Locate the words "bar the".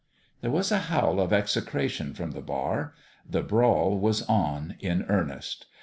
2.41-3.43